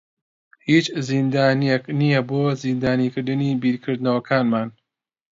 [0.67, 4.67] هیچ زیندانێک نییە بۆ زیندانیکردنی بیرکردنەوەکانمان.